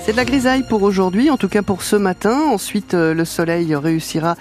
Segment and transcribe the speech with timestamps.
[0.00, 2.36] C'est de la grisaille pour aujourd'hui, en tout cas pour ce matin.
[2.50, 4.36] Ensuite, euh, le soleil réussira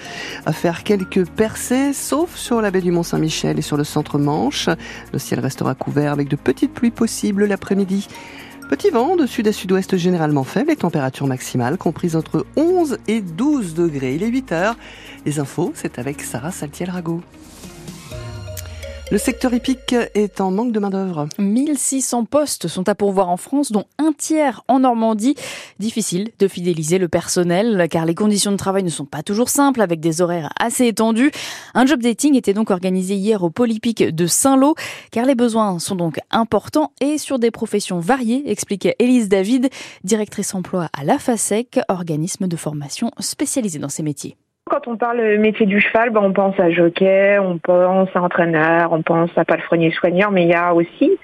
[0.48, 4.68] à faire quelques percées, sauf sur la baie du Mont-Saint-Michel et sur le centre Manche.
[5.14, 8.08] Le ciel restera couvert avec de petites pluies possibles l'après-midi.
[8.68, 13.22] Petit vent de sud à sud-ouest généralement faible et température maximale comprise entre 11 et
[13.22, 14.16] 12 degrés.
[14.16, 14.76] Il est 8 heures.
[15.26, 17.22] Les infos, c'est avec Sarah Saltiel-Rago.
[19.12, 21.28] Le secteur hippique est en manque de main-d'œuvre.
[21.38, 25.36] 1600 postes sont à pourvoir en France, dont un tiers en Normandie.
[25.80, 29.82] Difficile de fidéliser le personnel, car les conditions de travail ne sont pas toujours simples,
[29.82, 31.32] avec des horaires assez étendus.
[31.74, 34.76] Un job dating était donc organisé hier au Polypic de Saint-Lô,
[35.12, 39.68] car les besoins sont donc importants et sur des professions variées, expliquait Élise David,
[40.06, 44.38] directrice emploi à la FASEC, organisme de formation spécialisé dans ces métiers.
[44.72, 48.94] Quand on parle métier du cheval, ben on pense à jockey, on pense à entraîneur,
[48.94, 51.20] on pense à palefrenier soigneur, mais il y a aussi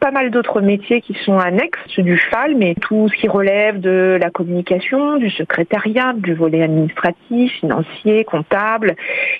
[0.00, 4.18] pas mal d'autres métiers qui sont annexes du cheval, mais tout ce qui relève de
[4.20, 8.94] la communication, du secrétariat, du volet administratif, financier, comptable.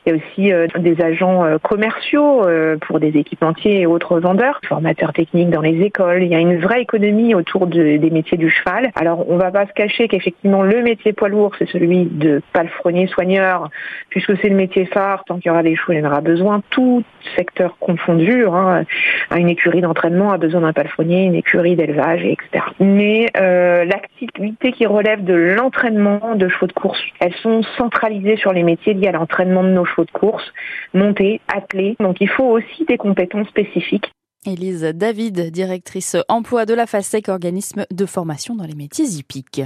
[0.04, 4.18] Il y a aussi euh, des agents euh, commerciaux euh, pour des équipementiers et autres
[4.18, 6.22] vendeurs, formateurs techniques dans les écoles.
[6.22, 8.90] Il y a une vraie économie autour de, des métiers du cheval.
[8.96, 13.06] Alors on va pas se cacher qu'effectivement le métier poids lourd, c'est celui de palefrenier
[13.06, 13.45] soigneur,
[14.10, 15.24] puisque c'est le métier phare.
[15.24, 16.62] Tant qu'il y aura des chevaux, il y en aura besoin.
[16.70, 17.02] Tout
[17.36, 18.84] secteur confondu, hein,
[19.36, 22.64] une écurie d'entraînement a besoin d'un palefrenier, une écurie d'élevage, etc.
[22.80, 28.52] Mais euh, l'activité qui relève de l'entraînement de chevaux de course, elles sont centralisées sur
[28.52, 30.44] les métiers liés à l'entraînement de nos chevaux de course,
[30.94, 31.96] monter, atteler.
[32.00, 34.10] Donc il faut aussi des compétences spécifiques.
[34.46, 39.62] Élise David, directrice emploi de la FASEC, organisme de formation dans les métiers hippiques.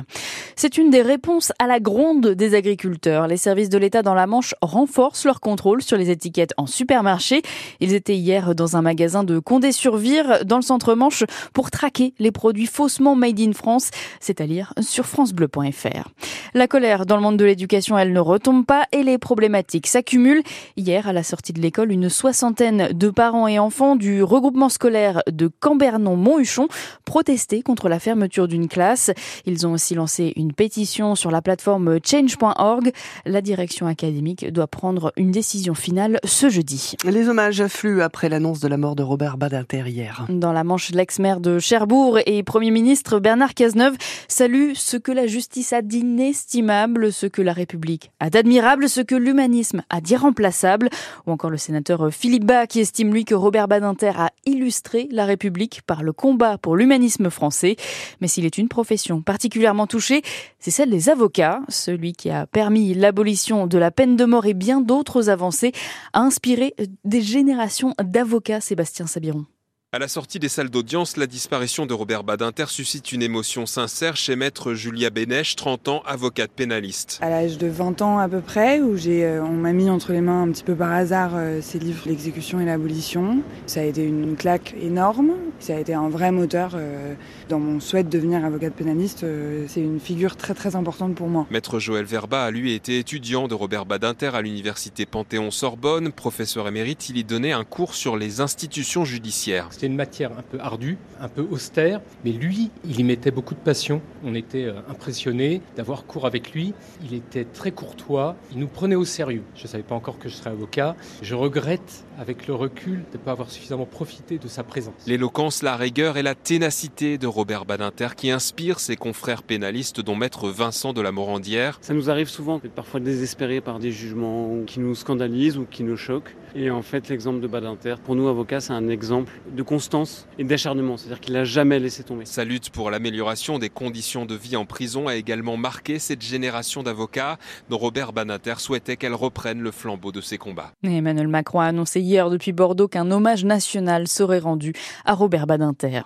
[0.56, 3.26] C'est une des réponses à la gronde des agriculteurs.
[3.26, 7.42] Les services de l'État dans la Manche renforcent leur contrôle sur les étiquettes en supermarché.
[7.80, 12.30] Ils étaient hier dans un magasin de Condé-sur-Vire, dans le centre Manche, pour traquer les
[12.30, 16.08] produits faussement made in France, c'est-à-dire sur francebleu.fr.
[16.54, 20.42] La colère dans le monde de l'éducation, elle ne retombe pas et les problématiques s'accumulent.
[20.76, 25.22] Hier, à la sortie de l'école, une soixantaine de parents et enfants du regroupement scolaire
[25.30, 26.68] de Cambernon-Monthuchon
[27.04, 29.10] protestaient contre la fermeture d'une classe.
[29.46, 32.92] Ils ont aussi lancé pétition sur la plateforme change.org.
[33.26, 36.94] La direction académique doit prendre une décision finale ce jeudi.
[37.04, 40.26] Les hommages affluent après l'annonce de la mort de Robert Badinter hier.
[40.28, 43.96] Dans la manche, l'ex-maire de Cherbourg et Premier ministre Bernard Cazeneuve
[44.28, 49.14] salue ce que la justice a d'inestimable, ce que la République a d'admirable, ce que
[49.14, 50.88] l'humanisme a d'irremplaçable,
[51.26, 55.24] ou encore le sénateur Philippe Bas qui estime lui que Robert Badinter a illustrer la
[55.24, 57.76] République par le combat pour l'humanisme français.
[58.20, 60.22] Mais s'il est une profession particulièrement touchée,
[60.58, 61.60] c'est celle des avocats.
[61.68, 65.72] Celui qui a permis l'abolition de la peine de mort et bien d'autres avancées
[66.12, 66.74] a inspiré
[67.04, 69.46] des générations d'avocats, Sébastien Sabiron.
[69.92, 74.14] À la sortie des salles d'audience, la disparition de Robert Badinter suscite une émotion sincère
[74.14, 77.18] chez maître Julia Bénèche, 30 ans, avocate pénaliste.
[77.22, 80.12] À l'âge de 20 ans à peu près, où j'ai, euh, on m'a mis entre
[80.12, 83.42] les mains un petit peu par hasard euh, ces livres, L'exécution et l'abolition.
[83.66, 87.14] Ça a été une claque énorme, ça a été un vrai moteur euh,
[87.48, 89.26] dans mon souhait de devenir avocate pénaliste.
[89.66, 91.48] c'est une figure très très importante pour moi.
[91.50, 96.12] Maître Joël Verba a lui été étudiant de Robert Badinter à l'université Panthéon-Sorbonne.
[96.12, 99.68] Professeur émérite, il y donnait un cours sur les institutions judiciaires.
[99.80, 103.54] C'était une matière un peu ardue, un peu austère, mais lui, il y mettait beaucoup
[103.54, 104.02] de passion.
[104.22, 106.74] On était euh, impressionnés d'avoir cours avec lui.
[107.02, 109.42] Il était très courtois, il nous prenait au sérieux.
[109.56, 110.96] Je ne savais pas encore que je serais avocat.
[111.22, 115.06] Je regrette, avec le recul, de ne pas avoir suffisamment profité de sa présence.
[115.06, 120.14] L'éloquence, la rigueur et la ténacité de Robert Badinter qui inspire ses confrères pénalistes, dont
[120.14, 121.78] maître Vincent de la Morandière.
[121.80, 125.84] Ça nous arrive souvent d'être parfois désespérés par des jugements qui nous scandalisent ou qui
[125.84, 126.36] nous choquent.
[126.54, 130.42] Et en fait, l'exemple de Badinter, pour nous avocats, c'est un exemple de constance et
[130.42, 130.96] d'acharnement.
[130.96, 132.24] C'est-à-dire qu'il n'a jamais laissé tomber.
[132.24, 136.82] Sa lutte pour l'amélioration des conditions de vie en prison a également marqué cette génération
[136.82, 137.38] d'avocats
[137.68, 140.72] dont Robert Badinter souhaitait qu'elle reprenne le flambeau de ses combats.
[140.82, 144.72] Emmanuel Macron a annoncé hier depuis Bordeaux qu'un hommage national serait rendu
[145.04, 146.00] à Robert Badinter.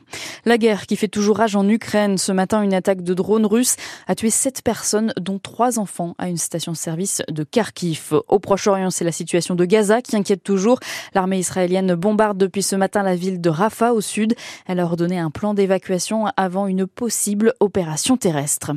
[0.45, 2.19] La guerre qui fait toujours rage en Ukraine.
[2.19, 3.77] Ce matin, une attaque de drones russes
[4.07, 8.13] a tué sept personnes, dont trois enfants, à une station-service de Kharkiv.
[8.29, 10.81] Au Proche-Orient, c'est la situation de Gaza qui inquiète toujours.
[11.15, 14.35] L'armée israélienne bombarde depuis ce matin la ville de Rafah au sud.
[14.67, 18.73] Elle a ordonné un plan d'évacuation avant une possible opération terrestre.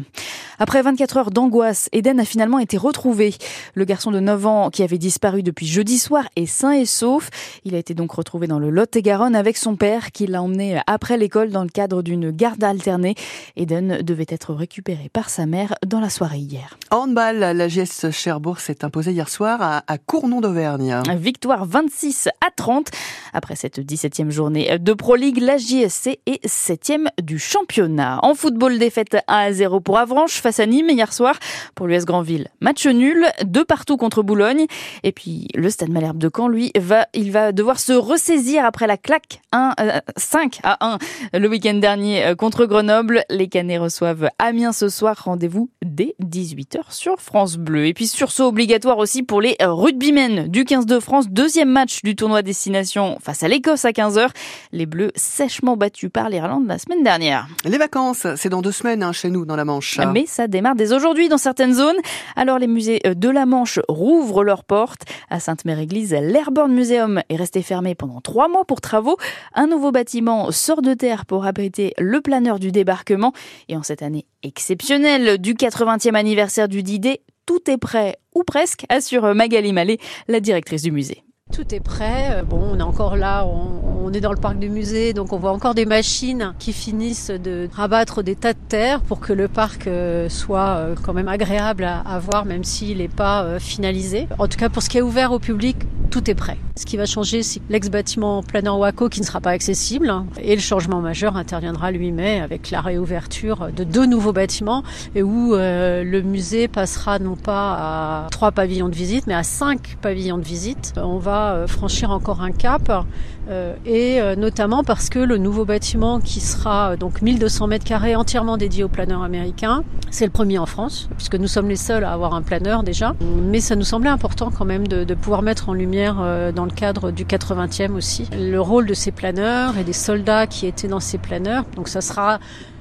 [0.59, 3.35] Après 24 heures d'angoisse, Eden a finalement été retrouvé.
[3.75, 7.29] Le garçon de 9 ans qui avait disparu depuis jeudi soir est sain et sauf.
[7.63, 11.17] Il a été donc retrouvé dans le Lot-et-Garonne avec son père qui l'a emmené après
[11.17, 13.15] l'école dans le cadre d'une garde alternée.
[13.55, 16.77] Eden devait être récupéré par sa mère dans la soirée hier.
[16.91, 21.01] Handball, la GS Cherbourg s'est imposée hier soir à, Cournon d'Auvergne.
[21.17, 22.89] Victoire victoire 26 à 30.
[23.33, 28.19] Après cette 17e journée de Pro League, la JSC est 7e du championnat.
[28.23, 31.37] En football, défaite 1 à 0 pour Avranches face à Nîmes hier soir.
[31.75, 34.65] Pour l'US Grandville, match nul, deux partout contre Boulogne.
[35.03, 38.87] Et puis le Stade Malherbe de Caen, lui, va, il va devoir se ressaisir après
[38.87, 39.73] la claque 1,
[40.17, 40.97] 5 euh, à
[41.33, 43.23] 1 le week-end dernier euh, contre Grenoble.
[43.29, 45.17] Les Canets reçoivent Amiens ce soir.
[45.23, 47.87] Rendez-vous dès 18h sur France Bleu.
[47.87, 51.29] Et puis sursaut obligatoire aussi pour les rugbymen du 15 de France.
[51.29, 54.29] Deuxième match du tournoi destination face à l'Écosse à 15h.
[54.71, 57.47] Les Bleus sèchement battus par l'Irlande la semaine dernière.
[57.65, 59.99] Les vacances, c'est dans deux semaines hein, chez nous dans la Manche.
[60.13, 61.97] Mais ça démarre dès aujourd'hui dans certaines zones.
[62.35, 65.03] Alors les musées de la Manche rouvrent leurs portes.
[65.29, 69.17] À Sainte-Mère-Église, l'Airborne Museum est resté fermé pendant trois mois pour travaux.
[69.53, 73.33] Un nouveau bâtiment sort de terre pour abriter le planeur du débarquement.
[73.69, 78.85] Et en cette année exceptionnelle du 80e anniversaire du D-Day, tout est prêt, ou presque,
[78.89, 81.23] assure Magali Mallet, la directrice du musée.
[81.51, 82.29] Tout est prêt.
[82.31, 85.37] Euh, bon, on est encore là, on, est dans le parc du musée, donc on
[85.37, 89.47] voit encore des machines qui finissent de rabattre des tas de terre pour que le
[89.47, 94.27] parc euh, soit euh, quand même agréable à, voir, même s'il n'est pas finalisé.
[94.39, 96.57] En tout cas, pour ce qui est ouvert au public, tout est prêt.
[96.75, 100.09] Ce qui va changer, c'est l'ex-bâtiment planeur Waco qui ne sera pas accessible.
[100.09, 104.33] Hein, et le changement majeur interviendra le 8 mai avec la réouverture de deux nouveaux
[104.33, 104.83] bâtiments
[105.15, 109.97] et où le musée passera non pas à trois pavillons de visite, mais à cinq
[110.01, 110.93] pavillons de visite.
[110.97, 113.05] On va euh, franchir encore un cap
[113.49, 118.15] euh, et euh, notamment parce que le nouveau bâtiment qui sera donc 1200 mètres carrés
[118.15, 122.03] entièrement dédié aux planeurs américains, c'est le premier en France puisque nous sommes les seuls
[122.03, 123.15] à avoir un planeur déjà.
[123.21, 127.11] Mais ça nous semblait important quand même de pouvoir mettre en lumière dans le cadre
[127.11, 131.17] du 80e aussi le rôle de ces planeurs et des soldats qui étaient dans ces
[131.17, 131.65] planeurs.
[131.75, 132.39] Donc ça sera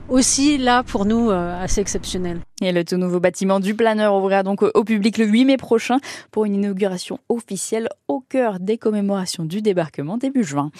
[0.09, 2.39] aussi là pour nous assez exceptionnel.
[2.61, 5.99] Et le tout nouveau bâtiment du planeur ouvrira donc au public le 8 mai prochain
[6.31, 10.71] pour une inauguration officielle au cœur des commémorations du débarquement début juin.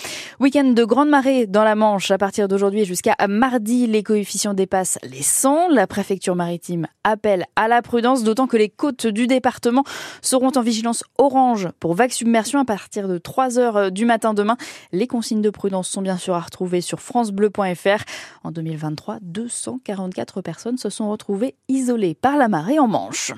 [0.41, 3.87] Week-end de grande marée dans la Manche à partir d'aujourd'hui jusqu'à mardi.
[3.87, 5.69] Les coefficients dépassent les 100.
[5.69, 9.85] La préfecture maritime appelle à la prudence, d'autant que les côtes du département
[10.23, 14.57] seront en vigilance orange pour vague submersion à partir de 3 heures du matin demain.
[14.93, 18.05] Les consignes de prudence sont bien sûr à retrouver sur francebleu.fr.
[18.45, 23.33] En 2023, 244 personnes se sont retrouvées isolé par la marée en Manche.